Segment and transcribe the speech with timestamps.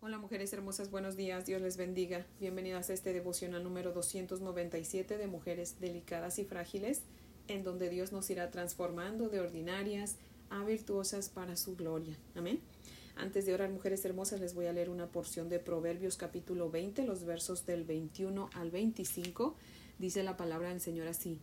[0.00, 2.24] Hola mujeres hermosas, buenos días, Dios les bendiga.
[2.38, 7.02] Bienvenidas a este devocional número 297 de Mujeres Delicadas y Frágiles,
[7.48, 10.14] en donde Dios nos irá transformando de ordinarias
[10.50, 12.16] a virtuosas para su gloria.
[12.36, 12.60] Amén.
[13.16, 17.02] Antes de orar, mujeres hermosas, les voy a leer una porción de Proverbios capítulo 20,
[17.02, 19.56] los versos del 21 al 25.
[19.98, 21.40] Dice la palabra del Señor así.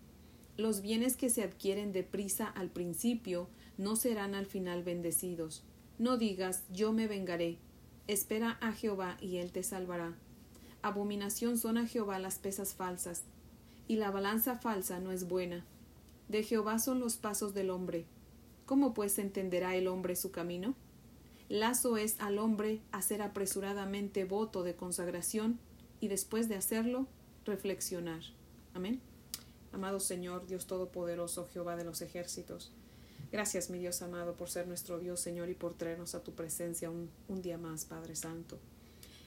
[0.56, 5.66] Los bienes que se adquieren deprisa al principio no serán al final bendecidos.
[6.00, 7.58] No digas, yo me vengaré
[8.08, 10.14] Espera a Jehová y él te salvará.
[10.84, 13.24] Abominación son a Jehová las pesas falsas,
[13.88, 15.66] y la balanza falsa no es buena.
[16.28, 18.06] De Jehová son los pasos del hombre.
[18.68, 20.76] ¿Cómo pues entenderá el hombre su camino?
[21.50, 25.60] Lazo es al hombre hacer apresuradamente voto de consagración
[26.00, 27.08] y después de hacerlo,
[27.46, 28.22] reflexionar.
[28.74, 29.02] Amén.
[29.72, 32.72] Amado Señor, Dios Todopoderoso, Jehová de los ejércitos,
[33.36, 36.90] Gracias, mi Dios amado, por ser nuestro Dios, Señor, y por traernos a tu presencia
[36.90, 37.10] un,
[37.42, 38.58] día más, Padre Santo.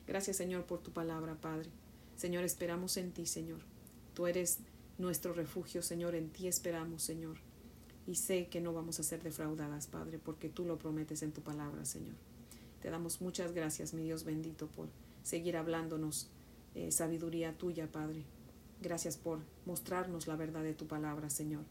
[0.06, 1.68] Gracias, Señor, por tu palabra, Padre.
[2.16, 3.60] Señor, esperamos en ti, Señor.
[4.14, 4.60] Tú eres
[4.96, 7.36] nuestro refugio, Señor, en ti esperamos, Señor.
[8.06, 11.42] Y sé que no vamos a ser defraudadas, Padre, porque tú lo prometes en tu
[11.42, 12.14] palabra, Señor.
[12.80, 14.88] Te damos muchas gracias, mi Dios bendito, por
[15.22, 16.30] seguir hablándonos
[16.74, 18.24] eh, sabiduría tuya, Padre.
[18.80, 21.64] Gracias por mostrarnos la verdad de tu palabra, Señor.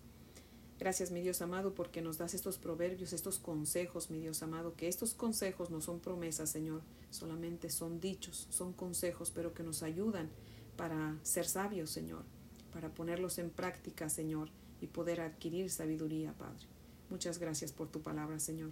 [0.79, 4.87] Gracias, mi Dios amado, porque nos das estos proverbios, estos consejos, mi Dios amado, que
[4.87, 10.29] estos consejos no son promesas, Señor, solamente son dichos, son consejos, pero que nos ayudan
[10.75, 12.23] para ser sabios, Señor,
[12.71, 16.67] para ponerlos en práctica, Señor, y poder adquirir sabiduría, Padre.
[17.09, 18.71] Muchas gracias por tu palabra, Señor.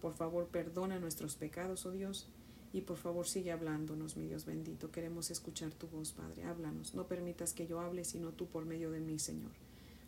[0.00, 2.26] Por favor, perdona nuestros pecados, oh Dios,
[2.72, 4.90] y por favor sigue hablándonos, mi Dios bendito.
[4.90, 6.42] Queremos escuchar tu voz, Padre.
[6.42, 6.94] Háblanos.
[6.94, 9.52] No permitas que yo hable, sino tú por medio de mí, Señor.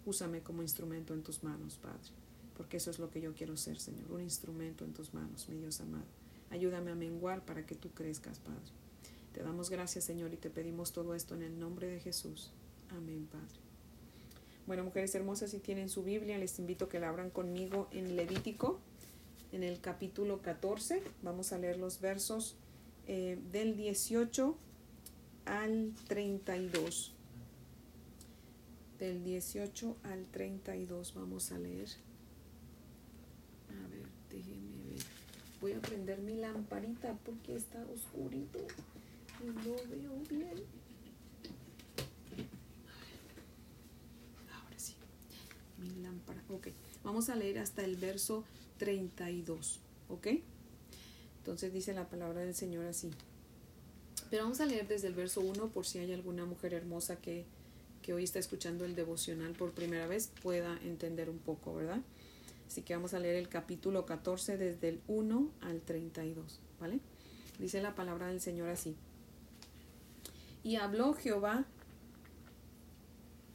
[0.06, 2.12] Úsame como instrumento en tus manos, Padre,
[2.56, 5.56] porque eso es lo que yo quiero ser, Señor, un instrumento en tus manos, mi
[5.58, 6.06] Dios amado.
[6.50, 8.70] Ayúdame a menguar para que tú crezcas, Padre.
[9.32, 12.52] Te damos gracias, Señor, y te pedimos todo esto en el nombre de Jesús.
[12.90, 13.58] Amén, Padre.
[14.68, 18.14] Bueno, mujeres hermosas, si tienen su Biblia, les invito a que la abran conmigo en
[18.14, 18.78] Levítico,
[19.50, 21.02] en el capítulo 14.
[21.22, 22.54] Vamos a leer los versos
[23.08, 24.56] eh, del 18
[25.46, 27.15] al 32
[28.98, 31.88] del 18 al 32 vamos a leer.
[33.68, 35.04] A ver, déjenme ver.
[35.60, 38.58] Voy a prender mi lamparita porque está oscurito
[39.42, 40.64] y no veo bien.
[44.52, 44.94] Ahora sí,
[45.78, 46.42] mi lámpara.
[46.48, 46.68] Ok,
[47.04, 48.44] vamos a leer hasta el verso
[48.78, 49.80] 32.
[50.08, 50.28] ¿Ok?
[51.38, 53.10] Entonces dice la palabra del Señor así.
[54.30, 57.44] Pero vamos a leer desde el verso 1 por si hay alguna mujer hermosa que
[58.06, 61.98] que hoy está escuchando el devocional por primera vez pueda entender un poco, ¿verdad?
[62.68, 67.00] Así que vamos a leer el capítulo 14 desde el 1 al 32, ¿vale?
[67.58, 68.94] Dice la palabra del Señor así.
[70.62, 71.64] Y habló Jehová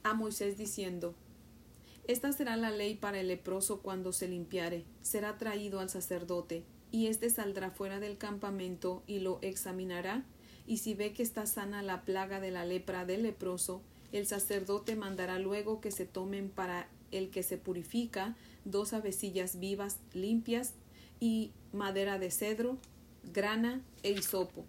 [0.04, 1.16] a Moisés diciendo,
[2.04, 7.08] Esta será la ley para el leproso cuando se limpiare, será traído al sacerdote, y
[7.08, 10.26] éste saldrá fuera del campamento y lo examinará,
[10.68, 14.96] y si ve que está sana la plaga de la lepra del leproso, el sacerdote
[14.96, 18.36] mandará luego que se tomen para el que se purifica
[18.66, 20.74] dos avecillas vivas limpias
[21.20, 22.78] y madera de cedro,
[23.34, 24.66] grana e hisopo.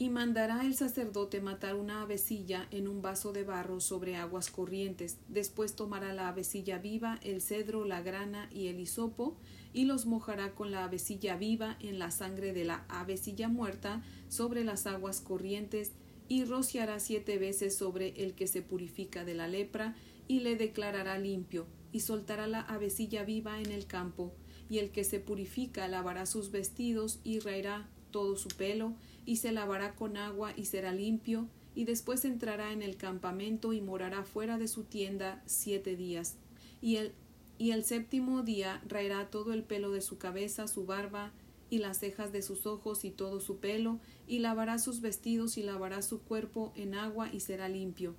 [0.00, 5.16] Y mandará el sacerdote matar una avecilla en un vaso de barro sobre aguas corrientes.
[5.26, 9.36] Después tomará la avecilla viva, el cedro, la grana y el hisopo,
[9.72, 14.62] y los mojará con la avecilla viva en la sangre de la avecilla muerta sobre
[14.62, 15.90] las aguas corrientes
[16.28, 19.96] y rociará siete veces sobre el que se purifica de la lepra,
[20.28, 24.34] y le declarará limpio, y soltará la avecilla viva en el campo,
[24.68, 28.94] y el que se purifica lavará sus vestidos y raerá todo su pelo,
[29.24, 33.80] y se lavará con agua y será limpio, y después entrará en el campamento y
[33.80, 36.36] morará fuera de su tienda siete días.
[36.82, 37.12] Y el,
[37.56, 41.32] y el séptimo día raerá todo el pelo de su cabeza, su barba,
[41.70, 45.62] y las cejas de sus ojos y todo su pelo, y lavará sus vestidos y
[45.62, 48.14] lavará su cuerpo en agua y será limpio.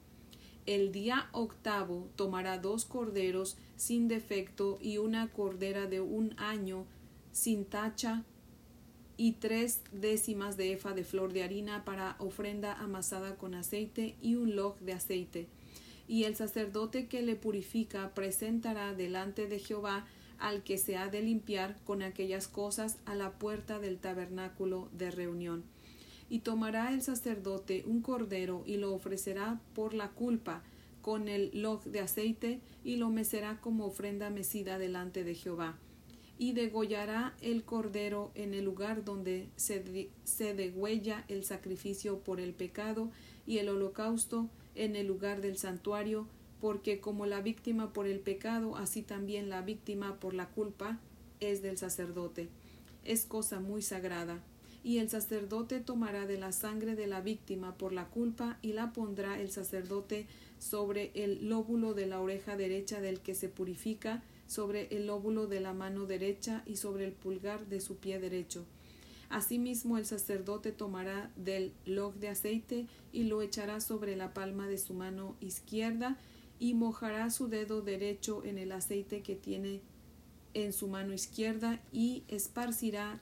[0.66, 6.86] El día octavo tomará dos corderos sin defecto y una cordera de un año
[7.32, 8.24] sin tacha
[9.18, 14.36] y tres décimas de efa de flor de harina para ofrenda amasada con aceite y
[14.36, 15.48] un log de aceite.
[16.08, 20.06] Y el sacerdote que le purifica presentará delante de Jehová
[20.40, 25.12] al que se ha de limpiar con aquellas cosas a la puerta del tabernáculo de
[25.12, 25.64] reunión.
[26.30, 30.64] Y tomará el sacerdote un cordero y lo ofrecerá por la culpa
[31.02, 35.78] con el log de aceite y lo mecerá como ofrenda mecida delante de Jehová.
[36.42, 42.54] y degollará el cordero en el lugar donde se, se degüella el sacrificio por el
[42.54, 43.12] pecado
[43.46, 46.28] y el holocausto en el lugar del santuario,
[46.62, 50.98] porque como la víctima por el pecado, así también la víctima por la culpa
[51.42, 52.48] es del sacerdote.
[53.04, 54.42] Es cosa muy sagrada.
[54.84, 58.94] Y el sacerdote tomará de la sangre de la víctima por la culpa y la
[58.94, 60.28] pondrá el sacerdote
[60.58, 65.60] sobre el lóbulo de la oreja derecha del que se purifica, sobre el lóbulo de
[65.60, 68.66] la mano derecha y sobre el pulgar de su pie derecho.
[69.30, 74.80] Asimismo el sacerdote tomará del log de aceite y lo echará sobre la palma de
[74.80, 76.18] su mano izquierda
[76.58, 79.82] y mojará su dedo derecho en el aceite que tiene
[80.56, 83.22] en su mano izquierda y esparcirá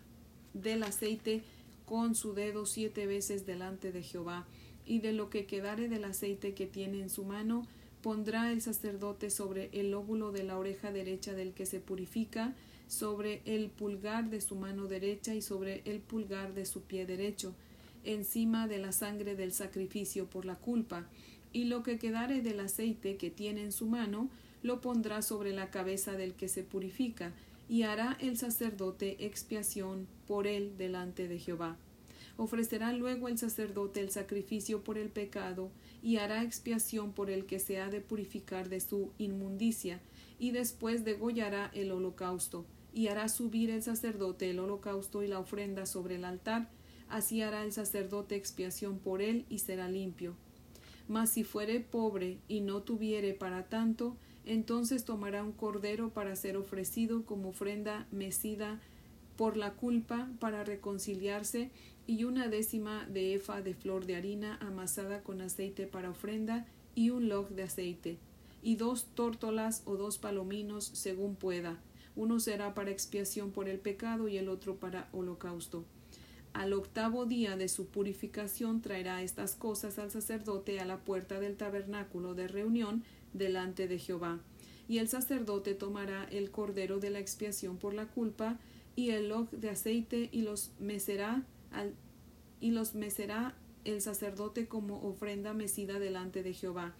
[0.61, 1.43] del aceite
[1.85, 4.45] con su dedo siete veces delante de Jehová
[4.85, 7.67] y de lo que quedare del aceite que tiene en su mano
[8.01, 12.53] pondrá el sacerdote sobre el lóbulo de la oreja derecha del que se purifica,
[12.87, 17.53] sobre el pulgar de su mano derecha y sobre el pulgar de su pie derecho,
[18.05, 21.05] encima de la sangre del sacrificio por la culpa,
[21.51, 24.29] y lo que quedare del aceite que tiene en su mano,
[24.63, 27.33] lo pondrá sobre la cabeza del que se purifica,
[27.69, 31.77] y hará el sacerdote expiación por él delante de Jehová.
[32.37, 35.71] Ofrecerá luego el sacerdote el sacrificio por el pecado,
[36.03, 39.99] y hará expiación por el que se ha de purificar de su inmundicia,
[40.39, 45.85] y después degollará el holocausto, y hará subir el sacerdote el holocausto y la ofrenda
[45.85, 46.69] sobre el altar,
[47.09, 50.35] así hará el sacerdote expiación por él y será limpio.
[51.07, 54.17] Mas si fuere pobre y no tuviere para tanto,
[54.47, 58.79] entonces tomará un cordero para ser ofrecido como ofrenda mecida
[59.35, 61.69] por la culpa para reconciliarse
[62.07, 66.65] y una décima de efa de flor de harina amasada con aceite para ofrenda
[66.95, 68.17] y un log de aceite
[68.63, 71.77] y dos tórtolas o dos palominos según pueda
[72.17, 75.85] uno será para expiación por el pecado y el otro para holocausto.
[76.51, 81.55] Al octavo día de su purificación traerá estas cosas al sacerdote a la puerta del
[81.55, 83.03] tabernáculo de reunión
[83.37, 84.39] delante de Jehová.
[84.87, 88.57] Y el sacerdote tomará el cordero de la expiación por la culpa
[88.95, 91.43] y el log de aceite y los mecerá
[92.59, 93.53] y los mecerá
[93.85, 96.95] el sacerdote como ofrenda mecida delante de Jehová.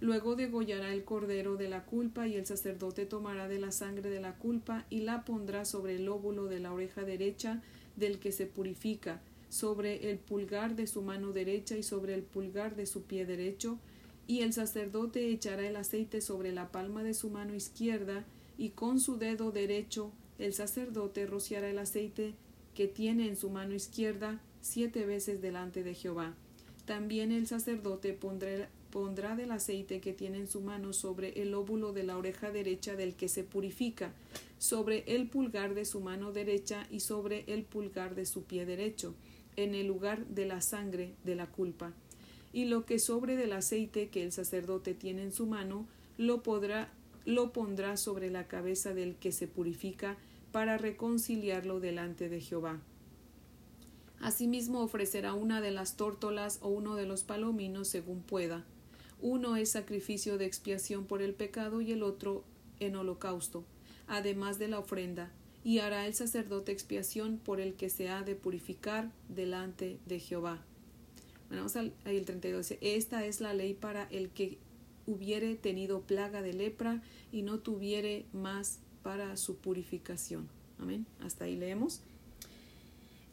[0.00, 4.20] Luego degollará el cordero de la culpa y el sacerdote tomará de la sangre de
[4.20, 7.62] la culpa y la pondrá sobre el lóbulo de la oreja derecha
[7.96, 12.76] del que se purifica, sobre el pulgar de su mano derecha y sobre el pulgar
[12.76, 13.78] de su pie derecho,
[14.28, 18.24] y el sacerdote echará el aceite sobre la palma de su mano izquierda,
[18.58, 22.34] y con su dedo derecho el sacerdote rociará el aceite
[22.74, 26.34] que tiene en su mano izquierda siete veces delante de Jehová.
[26.84, 32.04] También el sacerdote pondrá, del aceite que tiene en su mano sobre el óvulo de
[32.04, 34.12] la oreja derecha del que se purifica,
[34.58, 39.14] sobre el pulgar de su mano derecha y sobre el pulgar de su pie derecho,
[39.56, 41.94] en el lugar de la sangre de la culpa.
[42.52, 45.86] Y lo que sobre del aceite que el sacerdote tiene en su mano,
[46.16, 46.90] lo, podrá,
[47.24, 50.16] lo pondrá sobre la cabeza del que se purifica
[50.52, 52.80] para reconciliarlo delante de Jehová.
[54.20, 58.64] Asimismo ofrecerá una de las tórtolas o uno de los palominos según pueda.
[59.20, 62.44] Uno es sacrificio de expiación por el pecado y el otro
[62.80, 63.64] en holocausto,
[64.06, 65.30] además de la ofrenda,
[65.64, 70.64] y hará el sacerdote expiación por el que se ha de purificar delante de Jehová.
[71.50, 72.74] Vamos al el 32.
[72.80, 74.58] Esta es la ley para el que
[75.06, 77.02] hubiere tenido plaga de lepra
[77.32, 80.48] y no tuviere más para su purificación.
[80.78, 81.06] Amén.
[81.20, 82.00] Hasta ahí leemos.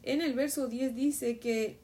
[0.02, 1.76] En el verso 10 dice que,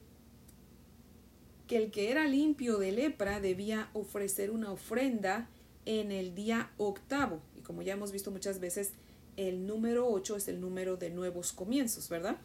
[1.67, 5.49] que el que era limpio de lepra debía ofrecer una ofrenda
[5.85, 7.41] en el día octavo.
[7.57, 8.93] Y como ya hemos visto muchas veces,
[9.37, 12.37] el número 8 es el número de nuevos comienzos, ¿verdad?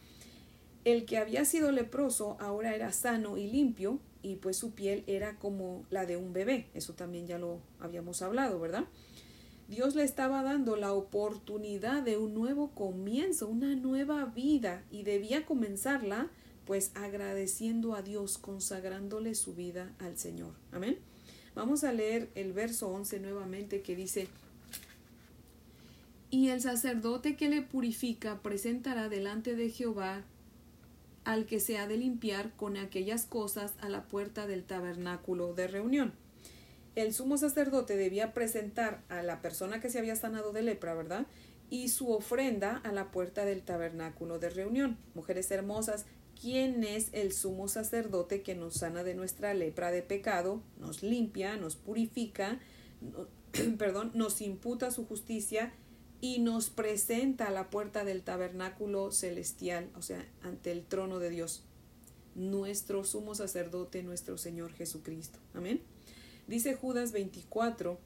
[0.89, 5.37] El que había sido leproso ahora era sano y limpio y pues su piel era
[5.37, 6.71] como la de un bebé.
[6.73, 8.85] Eso también ya lo habíamos hablado, ¿verdad?
[9.69, 15.45] Dios le estaba dando la oportunidad de un nuevo comienzo, una nueva vida y debía
[15.45, 16.31] comenzarla
[16.65, 20.55] pues agradeciendo a Dios, consagrándole su vida al Señor.
[20.73, 20.97] Amén.
[21.55, 24.27] Vamos a leer el verso 11 nuevamente que dice,
[26.31, 30.25] y el sacerdote que le purifica presentará delante de Jehová
[31.29, 35.69] al que se ha de limpiar con aquellas cosas a la puerta del tabernáculo de
[35.69, 36.13] reunión
[36.99, 41.27] el sumo sacerdote debía presentar a la persona que se había sanado de lepra, ¿verdad?
[41.71, 44.99] Y su ofrenda a la puerta del tabernáculo de reunión.
[45.15, 46.07] Mujeres hermosas,
[46.41, 51.57] ¿quién es el sumo sacerdote que nos sana de nuestra lepra de pecado, nos limpia,
[51.57, 52.59] nos purifica,
[53.79, 55.73] perdón, nos imputa su justicia
[56.21, 61.31] y nos presenta a la puerta del tabernáculo celestial, o sea, ante el trono de
[61.31, 61.63] Dios,
[62.35, 65.39] nuestro sumo sacerdote, nuestro Señor Jesucristo.
[65.55, 65.81] Amén.
[66.47, 67.99] Dice Judas 24,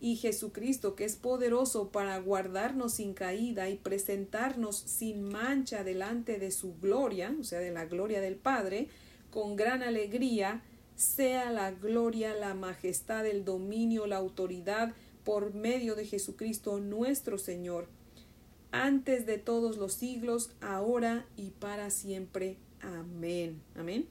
[0.00, 6.50] y Jesucristo, que es poderoso para guardarnos sin caída y presentarnos sin mancha delante de
[6.50, 8.88] su gloria, o sea, de la gloria del Padre,
[9.30, 10.62] con gran alegría,
[10.96, 14.94] sea la gloria, la majestad, el dominio, la autoridad
[15.26, 17.88] por medio de Jesucristo nuestro Señor,
[18.70, 22.58] antes de todos los siglos, ahora y para siempre.
[22.80, 23.60] Amén.
[23.74, 24.06] Amén.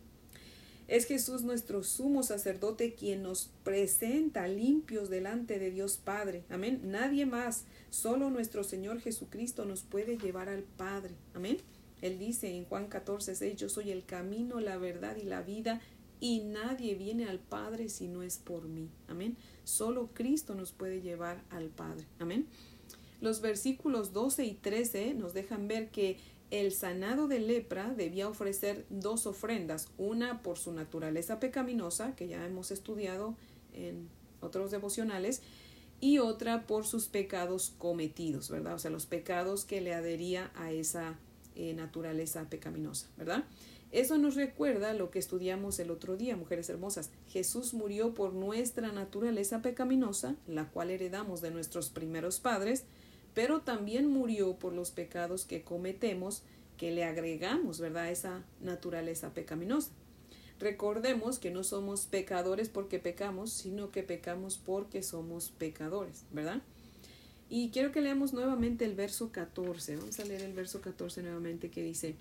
[0.90, 6.44] Es Jesús nuestro sumo sacerdote quien nos presenta limpios delante de Dios Padre.
[6.50, 6.82] Amén.
[6.84, 11.16] Nadie más, solo nuestro Señor Jesucristo nos puede llevar al Padre.
[11.34, 11.60] Amén.
[12.02, 15.80] Él dice en Juan 14, 6, yo soy el camino, la verdad y la vida,
[16.20, 18.90] y nadie viene al Padre si no es por mí.
[19.08, 19.38] Amén.
[19.66, 22.06] Solo Cristo nos puede llevar al Padre.
[22.20, 22.48] Amén.
[23.20, 26.18] Los versículos 12 y 13 nos dejan ver que
[26.52, 32.46] el sanado de lepra debía ofrecer dos ofrendas, una por su naturaleza pecaminosa, que ya
[32.46, 33.36] hemos estudiado
[33.74, 34.08] en
[34.42, 35.42] otros devocionales,
[36.00, 38.76] y otra por sus pecados cometidos, ¿verdad?
[38.76, 41.18] O sea, los pecados que le adhería a esa
[41.56, 43.46] eh, naturaleza pecaminosa, ¿verdad?
[43.96, 47.12] Eso nos recuerda lo que estudiamos el otro día, mujeres hermosas.
[47.30, 52.84] Jesús murió por nuestra naturaleza pecaminosa, la cual heredamos de nuestros primeros padres,
[53.34, 56.44] pero también murió por los pecados que cometemos,
[56.76, 59.92] que le agregamos, ¿verdad?, esa naturaleza pecaminosa.
[60.60, 66.62] Recordemos que no somos pecadores porque pecamos, sino que pecamos porque somos pecadores, ¿verdad?
[67.50, 69.96] Y quiero que leamos nuevamente el verso 14.
[69.96, 72.18] Vamos a leer el verso 14 nuevamente que dice,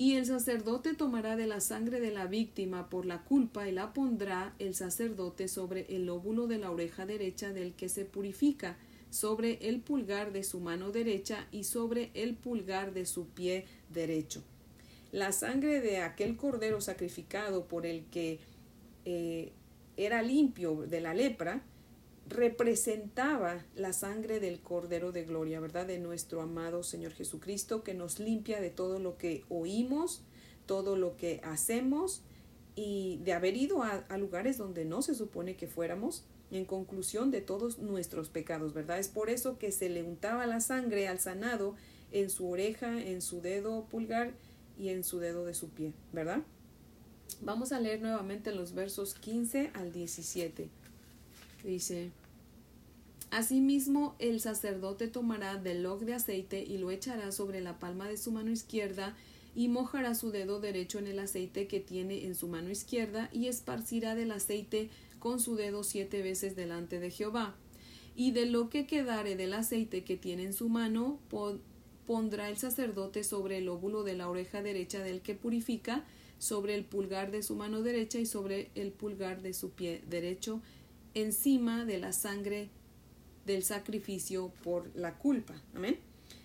[0.00, 3.92] y el sacerdote tomará de la sangre de la víctima por la culpa y la
[3.92, 8.78] pondrá el sacerdote sobre el lóbulo de la oreja derecha del que se purifica,
[9.10, 14.42] sobre el pulgar de su mano derecha y sobre el pulgar de su pie derecho.
[15.12, 18.38] La sangre de aquel cordero sacrificado por el que
[19.04, 19.52] eh,
[19.98, 21.62] era limpio de la lepra
[22.30, 25.86] representaba la sangre del Cordero de Gloria, ¿verdad?
[25.86, 30.22] De nuestro amado Señor Jesucristo, que nos limpia de todo lo que oímos,
[30.64, 32.22] todo lo que hacemos
[32.76, 37.40] y de haber ido a, lugares donde no se supone que fuéramos, en conclusión de
[37.40, 38.98] todos nuestros pecados, ¿verdad?
[38.98, 41.74] Es por eso que se le untaba la sangre al sanado
[42.12, 44.32] en su oreja, en su dedo pulgar
[44.78, 46.42] y en su dedo de su pie, ¿verdad?
[47.40, 50.68] Vamos a leer nuevamente los versos 15 al 17.
[51.62, 52.10] Dice,
[53.30, 58.16] Asimismo, el sacerdote tomará del log de aceite y lo echará sobre la palma de
[58.16, 59.16] su mano izquierda
[59.54, 63.46] y mojará su dedo derecho en el aceite que tiene en su mano izquierda y
[63.46, 67.54] esparcirá del aceite con su dedo siete veces delante de Jehová.
[68.16, 71.20] Y de lo que quedare del aceite que tiene en su mano,
[72.06, 76.04] pondrá el sacerdote sobre el óvulo de la oreja derecha del que purifica,
[76.38, 80.60] sobre el pulgar de su mano derecha y sobre el pulgar de su pie derecho,
[81.14, 82.70] encima de la sangre
[83.46, 85.54] del sacrificio por la culpa.
[85.74, 85.98] Amén.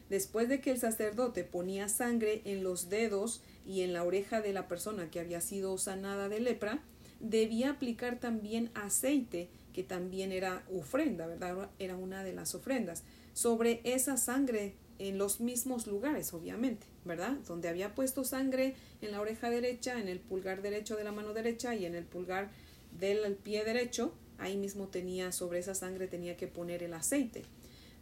[0.10, 4.54] Después de que el sacerdote ponía sangre en los dedos y en la oreja de
[4.54, 6.84] la persona que había sido sanada de lepra,
[7.20, 11.70] debía aplicar también aceite, que también era ofrenda, ¿verdad?
[11.80, 17.34] Era una de las ofrendas, sobre esa sangre en los mismos lugares, obviamente, ¿verdad?
[17.48, 21.34] Donde había puesto sangre en la oreja derecha, en el pulgar derecho de la mano
[21.34, 22.52] derecha y en el pulgar
[22.98, 27.44] del pie derecho, ahí mismo tenía, sobre esa sangre tenía que poner el aceite.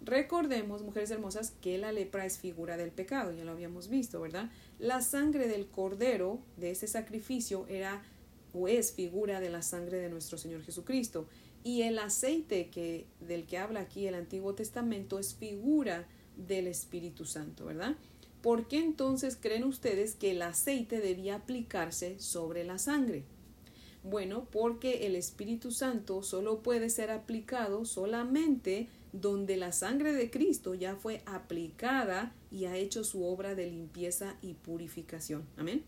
[0.02, 4.52] Recordemos, mujeres hermosas, que la lepra es figura del pecado, ya lo habíamos visto, ¿verdad?
[4.78, 8.04] La sangre del cordero de ese sacrificio era
[8.54, 11.28] o es figura de la sangre de nuestro Señor Jesucristo.
[11.64, 17.26] Y el aceite que, del que habla aquí el Antiguo Testamento es figura del Espíritu
[17.26, 17.96] Santo, ¿verdad?
[18.42, 23.24] ¿Por qué entonces creen ustedes que el aceite debía aplicarse sobre la sangre?
[24.04, 30.74] Bueno, porque el Espíritu Santo solo puede ser aplicado solamente donde la sangre de Cristo
[30.74, 35.46] ya fue aplicada y ha hecho su obra de limpieza y purificación.
[35.56, 35.84] Amén.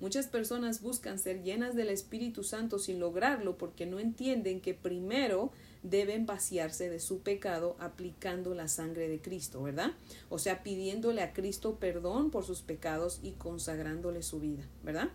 [0.00, 5.52] Muchas personas buscan ser llenas del Espíritu Santo sin lograrlo porque no entienden que primero
[5.82, 9.92] deben vaciarse de su pecado aplicando la sangre de Cristo, ¿verdad?
[10.30, 15.10] O sea, pidiéndole a Cristo perdón por sus pecados y consagrándole su vida, ¿verdad?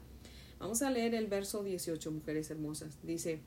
[0.59, 2.97] Vamos a leer el verso 18, mujeres hermosas.
[3.03, 3.39] Dice,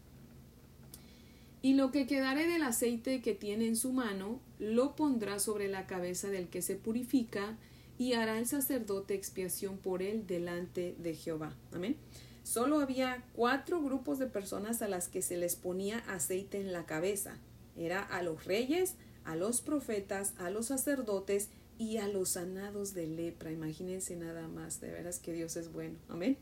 [1.61, 5.87] y lo que quedare del aceite que tiene en su mano, lo pondrá sobre la
[5.87, 7.57] cabeza del que se purifica,
[7.99, 11.57] y hará el sacerdote expiación por él delante de Jehová.
[11.73, 11.97] Amén.
[12.45, 16.87] Solo había cuatro grupos de personas a las que se les ponía aceite en la
[16.87, 17.37] cabeza.
[17.77, 23.09] Era a los reyes, a los profetas, a los sacerdotes y a los sanados de
[23.09, 23.51] lepra.
[23.51, 25.99] Imagínense nada más, de veras que Dios es bueno.
[26.09, 26.39] Amén.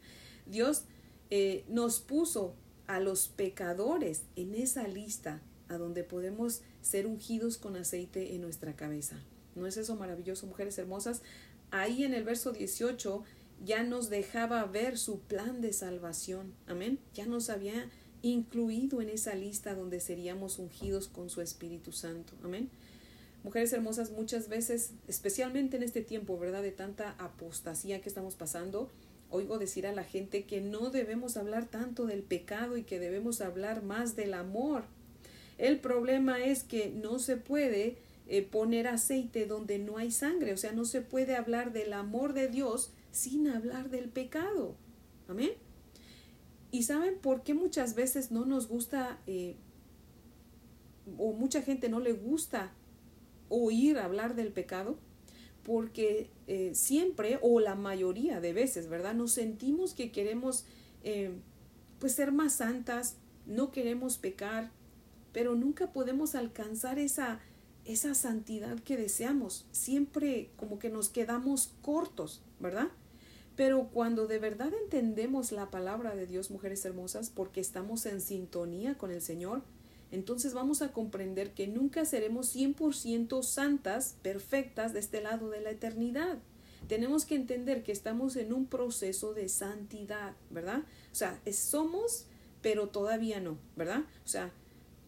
[0.46, 0.84] Dios
[1.30, 2.54] eh, nos puso
[2.86, 8.76] a los pecadores en esa lista a donde podemos ser ungidos con aceite en nuestra
[8.76, 9.16] cabeza.
[9.54, 11.22] ¿No es eso maravilloso, mujeres hermosas?
[11.70, 13.24] Ahí en el verso 18
[13.64, 16.52] ya nos dejaba ver su plan de salvación.
[16.66, 16.98] Amén.
[17.14, 17.90] Ya nos había
[18.22, 22.34] incluido en esa lista donde seríamos ungidos con su Espíritu Santo.
[22.44, 22.70] Amén.
[23.44, 26.62] Mujeres hermosas, muchas veces, especialmente en este tiempo, ¿verdad?
[26.62, 28.90] De tanta apostasía que estamos pasando,
[29.30, 33.40] oigo decir a la gente que no debemos hablar tanto del pecado y que debemos
[33.40, 34.84] hablar más del amor.
[35.58, 37.96] El problema es que no se puede
[38.28, 42.32] eh, poner aceite donde no hay sangre, o sea, no se puede hablar del amor
[42.32, 44.74] de Dios sin hablar del pecado.
[45.28, 45.52] Amén.
[46.70, 49.56] ¿Y saben por qué muchas veces no nos gusta eh,
[51.16, 52.72] o mucha gente no le gusta
[53.48, 54.98] oír hablar del pecado?
[55.66, 59.14] Porque eh, siempre o la mayoría de veces, ¿verdad?
[59.14, 60.64] Nos sentimos que queremos
[61.02, 61.32] eh,
[61.98, 64.70] pues ser más santas, no queremos pecar,
[65.32, 67.40] pero nunca podemos alcanzar esa,
[67.84, 69.66] esa santidad que deseamos.
[69.72, 72.88] Siempre como que nos quedamos cortos, ¿verdad?
[73.56, 78.96] Pero cuando de verdad entendemos la palabra de Dios, mujeres hermosas, porque estamos en sintonía
[78.96, 79.62] con el Señor,
[80.12, 85.70] entonces vamos a comprender que nunca seremos 100% santas, perfectas de este lado de la
[85.70, 86.38] eternidad.
[86.88, 90.84] Tenemos que entender que estamos en un proceso de santidad, ¿verdad?
[91.10, 92.26] O sea, somos,
[92.62, 94.02] pero todavía no, ¿verdad?
[94.24, 94.52] O sea,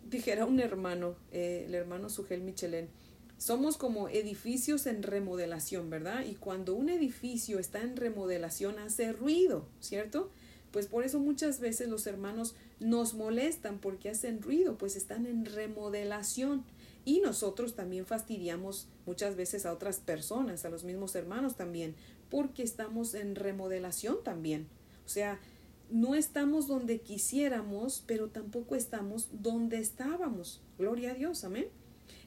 [0.08, 2.88] dijera un hermano, eh, el hermano Sugel Michelén,
[3.36, 6.24] somos como edificios en remodelación, ¿verdad?
[6.24, 10.32] Y cuando un edificio está en remodelación hace ruido, ¿cierto?
[10.72, 15.44] Pues por eso muchas veces los hermanos nos molestan porque hacen ruido, pues están en
[15.44, 16.64] remodelación.
[17.04, 21.94] Y nosotros también fastidiamos muchas veces a otras personas, a los mismos hermanos también,
[22.30, 24.66] porque estamos en remodelación también.
[25.06, 25.40] O sea,
[25.90, 30.60] no estamos donde quisiéramos, pero tampoco estamos donde estábamos.
[30.76, 31.68] Gloria a Dios, amén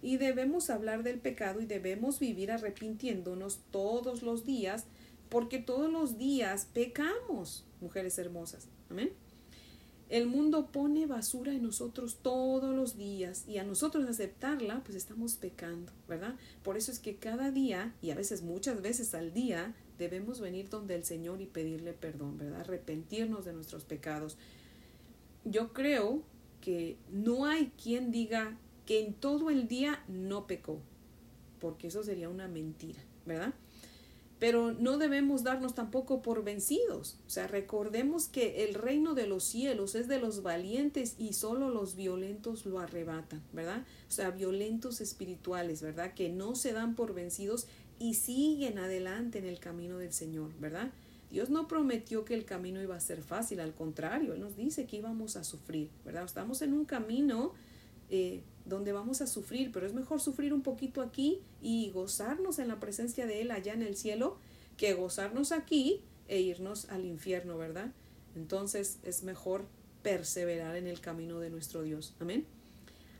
[0.02, 4.86] y debemos hablar del pecado y debemos vivir arrepintiéndonos todos los días,
[5.30, 8.68] porque todos los días pecamos, mujeres hermosas.
[8.90, 9.12] Amén.
[10.10, 15.36] El mundo pone basura en nosotros todos los días y a nosotros aceptarla, pues estamos
[15.36, 16.36] pecando, ¿verdad?
[16.64, 20.68] Por eso es que cada día, y a veces muchas veces al día, debemos venir
[20.70, 22.60] donde el Señor y pedirle perdón, ¿verdad?
[22.60, 24.38] Arrepentirnos de nuestros pecados.
[25.46, 26.24] Yo creo
[26.60, 30.82] que no hay quien diga, que en todo el día no pecó,
[31.62, 33.54] porque eso sería una mentira, ¿verdad?
[34.42, 37.20] Pero no debemos darnos tampoco por vencidos.
[37.28, 41.70] O sea, recordemos que el reino de los cielos es de los valientes y solo
[41.70, 43.86] los violentos lo arrebatan, ¿verdad?
[44.10, 46.16] O sea, violentos espirituales, ¿verdad?
[46.16, 47.68] Que no se dan por vencidos
[48.00, 50.90] y siguen adelante en el camino del Señor, ¿verdad?
[51.30, 54.88] Dios no prometió que el camino iba a ser fácil, al contrario, Él nos dice
[54.88, 56.26] que íbamos a sufrir, ¿verdad?
[56.26, 57.54] Estamos en un camino
[58.10, 62.68] eh, donde vamos a sufrir, pero es mejor sufrir un poquito aquí y gozarnos en
[62.68, 64.38] la presencia de Él allá en el cielo
[64.78, 67.92] que gozarnos aquí e irnos al infierno, ¿verdad?
[68.36, 69.66] Entonces es mejor
[70.02, 72.16] perseverar en el camino de nuestro Dios.
[72.20, 72.46] Amén.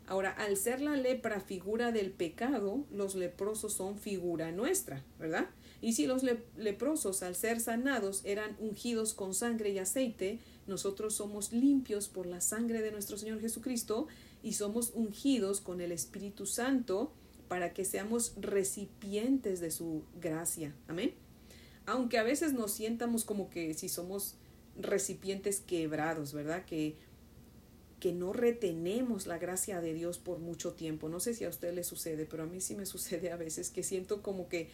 [0.06, 5.48] Ahora, al ser la lepra figura del pecado, los leprosos son figura nuestra, ¿verdad?
[5.80, 6.22] Y si los
[6.56, 12.40] leprosos, al ser sanados, eran ungidos con sangre y aceite, nosotros somos limpios por la
[12.40, 14.06] sangre de nuestro Señor Jesucristo
[14.42, 17.12] y somos ungidos con el Espíritu Santo
[17.48, 20.74] para que seamos recipientes de su gracia.
[20.88, 21.14] Amén.
[21.86, 24.36] Aunque a veces nos sientamos como que si somos
[24.80, 26.64] recipientes quebrados, ¿verdad?
[26.64, 26.96] Que,
[28.00, 31.08] que no retenemos la gracia de Dios por mucho tiempo.
[31.08, 33.70] No sé si a usted le sucede, pero a mí sí me sucede a veces
[33.70, 34.70] que siento como que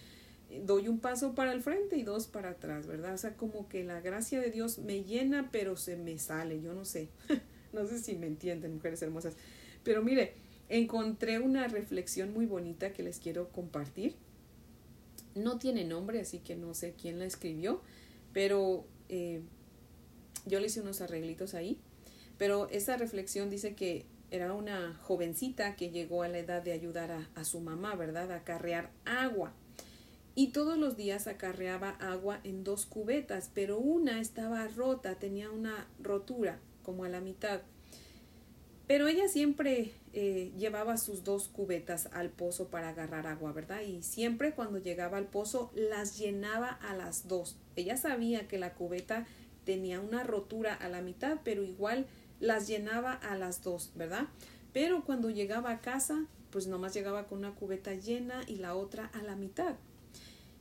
[0.64, 3.14] doy un paso para el frente y dos para atrás, ¿verdad?
[3.14, 6.72] O sea, como que la gracia de Dios me llena, pero se me sale, yo
[6.74, 7.08] no sé.
[7.72, 9.34] no sé si me entienden, mujeres hermosas.
[9.82, 10.34] Pero mire,
[10.68, 14.14] encontré una reflexión muy bonita que les quiero compartir.
[15.34, 17.80] No tiene nombre, así que no sé quién la escribió,
[18.32, 19.40] pero eh,
[20.46, 21.78] yo le hice unos arreglitos ahí.
[22.38, 27.10] Pero esa reflexión dice que era una jovencita que llegó a la edad de ayudar
[27.10, 28.30] a, a su mamá, ¿verdad?
[28.32, 29.54] A carrear agua.
[30.34, 35.88] Y todos los días acarreaba agua en dos cubetas, pero una estaba rota, tenía una
[36.00, 37.62] rotura como a la mitad.
[38.88, 43.82] Pero ella siempre eh, llevaba sus dos cubetas al pozo para agarrar agua, ¿verdad?
[43.82, 47.56] Y siempre cuando llegaba al pozo las llenaba a las dos.
[47.76, 49.28] Ella sabía que la cubeta
[49.64, 52.06] tenía una rotura a la mitad, pero igual
[52.40, 54.26] las llenaba a las dos, ¿verdad?
[54.72, 59.06] Pero cuando llegaba a casa pues nomás llegaba con una cubeta llena y la otra
[59.14, 59.74] a la mitad.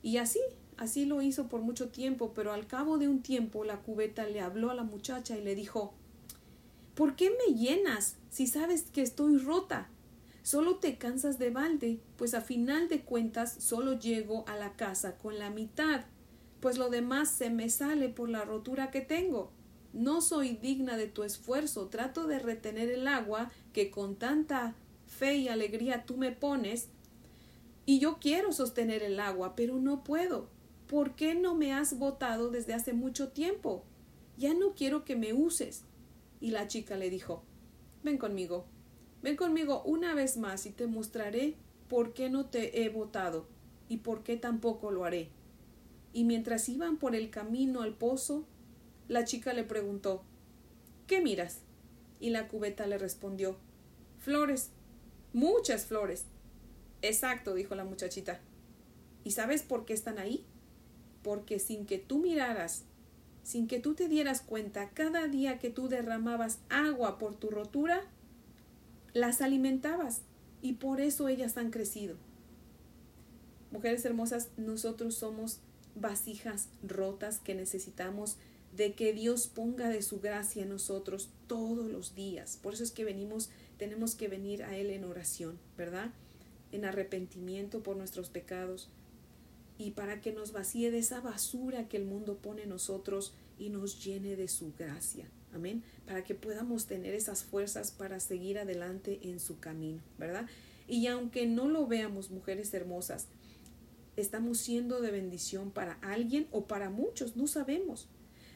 [0.02, 0.40] Y así,
[0.76, 4.40] así lo hizo por mucho tiempo, pero al cabo de un tiempo la cubeta le
[4.40, 5.94] habló a la muchacha y le dijo
[6.98, 9.88] ¿Por qué me llenas si sabes que estoy rota?
[10.42, 15.16] Solo te cansas de balde, pues a final de cuentas solo llego a la casa
[15.16, 16.06] con la mitad,
[16.58, 19.52] pues lo demás se me sale por la rotura que tengo.
[19.92, 24.74] No soy digna de tu esfuerzo, trato de retener el agua que con tanta
[25.06, 26.88] fe y alegría tú me pones,
[27.86, 30.48] y yo quiero sostener el agua, pero no puedo.
[30.88, 33.84] ¿Por qué no me has botado desde hace mucho tiempo?
[34.36, 35.84] Ya no quiero que me uses.
[36.40, 37.42] Y la chica le dijo
[38.02, 38.66] Ven conmigo,
[39.22, 41.56] ven conmigo una vez más y te mostraré
[41.88, 43.46] por qué no te he votado
[43.88, 45.30] y por qué tampoco lo haré.
[46.12, 48.46] Y mientras iban por el camino al pozo,
[49.08, 50.22] la chica le preguntó
[51.06, 51.60] ¿Qué miras?
[52.20, 53.56] Y la cubeta le respondió
[54.18, 54.70] Flores,
[55.32, 56.26] muchas flores.
[57.02, 58.40] Exacto, dijo la muchachita.
[59.24, 60.44] ¿Y sabes por qué están ahí?
[61.22, 62.84] Porque sin que tú miraras,
[63.48, 68.02] sin que tú te dieras cuenta, cada día que tú derramabas agua por tu rotura,
[69.14, 70.20] las alimentabas
[70.60, 72.16] y por eso ellas han crecido.
[73.70, 75.60] Mujeres hermosas, nosotros somos
[75.94, 78.36] vasijas rotas que necesitamos
[78.76, 82.58] de que Dios ponga de su gracia en nosotros todos los días.
[82.62, 86.10] Por eso es que venimos, tenemos que venir a Él en oración, ¿verdad?
[86.70, 88.90] En arrepentimiento por nuestros pecados
[89.78, 93.70] y para que nos vacíe de esa basura que el mundo pone en nosotros y
[93.70, 95.30] nos llene de su gracia.
[95.54, 95.82] Amén.
[96.04, 100.46] Para que podamos tener esas fuerzas para seguir adelante en su camino, ¿verdad?
[100.88, 103.28] Y aunque no lo veamos, mujeres hermosas,
[104.16, 108.08] estamos siendo de bendición para alguien o para muchos, no sabemos.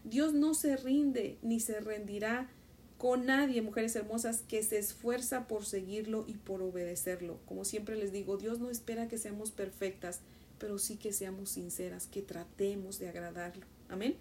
[0.04, 2.50] Dios no se rinde ni se rendirá
[2.98, 7.38] con nadie, mujeres hermosas, que se esfuerza por seguirlo y por obedecerlo.
[7.46, 10.20] Como siempre les digo, Dios no espera que seamos perfectas,
[10.62, 13.66] pero sí que seamos sinceras, que tratemos de agradarlo.
[13.88, 14.14] Amén.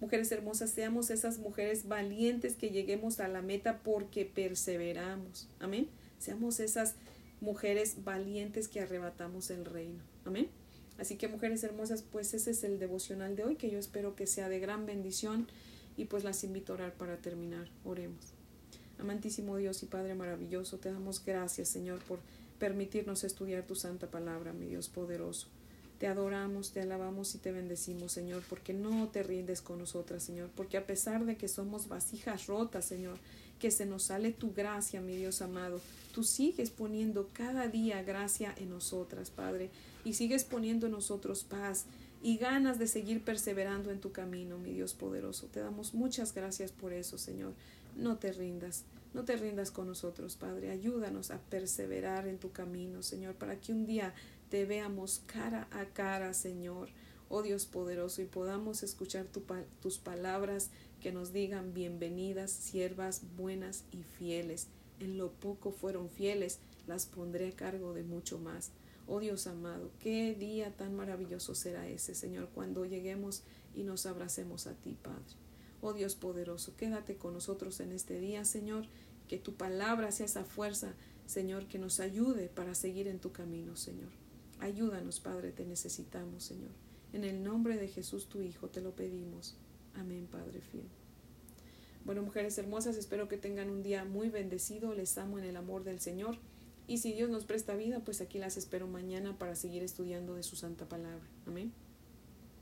[0.00, 5.48] Mujeres hermosas, seamos esas mujeres valientes que lleguemos a la meta porque perseveramos.
[5.60, 5.88] Amén.
[6.18, 6.96] Seamos esas
[7.40, 10.02] mujeres valientes que arrebatamos el reino.
[10.24, 10.48] Amén.
[10.98, 14.26] Así que mujeres hermosas, pues ese es el devocional de hoy que yo espero que
[14.26, 15.46] sea de gran bendición
[15.96, 17.68] y pues las invito a orar para terminar.
[17.84, 18.32] Oremos.
[18.98, 22.18] Amantísimo Dios y Padre maravilloso, te damos gracias Señor por
[22.58, 25.46] permitirnos estudiar tu santa palabra, mi Dios poderoso.
[25.98, 30.50] Te adoramos, te alabamos y te bendecimos, Señor, porque no te rindes con nosotras, Señor,
[30.54, 33.18] porque a pesar de que somos vasijas rotas, Señor,
[33.58, 35.80] que se nos sale tu gracia, mi Dios amado,
[36.12, 39.70] tú sigues poniendo cada día gracia en nosotras, Padre
[40.04, 41.86] y sigues poniendo en nosotros paz
[42.22, 45.46] y ganas de seguir perseverando en tu camino, mi Dios poderoso.
[45.46, 47.52] Te damos muchas gracias por eso, Señor.
[47.96, 50.70] No te rindas, no te rindas con nosotros, Padre.
[50.70, 54.14] Ayúdanos a perseverar en tu camino, Señor, para que un día
[54.54, 56.88] te veamos cara a cara, Señor.
[57.28, 59.26] Oh Dios poderoso, y podamos escuchar
[59.80, 64.68] tus palabras que nos digan bienvenidas, siervas buenas y fieles.
[65.00, 68.70] En lo poco fueron fieles, las pondré a cargo de mucho más.
[69.08, 73.42] Oh Dios amado, qué día tan maravilloso será ese, Señor, cuando lleguemos
[73.74, 75.34] y nos abracemos a ti, Padre.
[75.80, 78.86] Oh Dios poderoso, quédate con nosotros en este día, Señor,
[79.26, 80.94] que tu palabra sea esa fuerza,
[81.26, 84.22] Señor, que nos ayude para seguir en tu camino, Señor.
[84.60, 86.70] Ayúdanos, Padre, te necesitamos, Señor.
[87.12, 89.56] En el nombre de Jesús, tu Hijo, te lo pedimos.
[89.94, 90.88] Amén, Padre fiel.
[92.04, 94.94] Bueno, mujeres hermosas, espero que tengan un día muy bendecido.
[94.94, 96.36] Les amo en el amor del Señor.
[96.86, 100.42] Y si Dios nos presta vida, pues aquí las espero mañana para seguir estudiando de
[100.42, 101.24] su santa palabra.
[101.46, 101.72] Amén.